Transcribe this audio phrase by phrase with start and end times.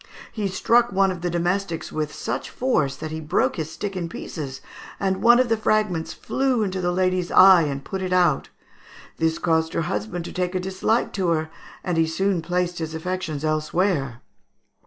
[0.31, 4.09] He struck one of the domestics with such force that he broke his stick in
[4.09, 4.59] pieces,
[4.99, 8.49] and one of the fragments flew into the lady's eye and put it out.
[9.17, 11.51] This caused her husband to take a dislike to her,
[11.83, 14.23] and he soon placed his affections elsewhere."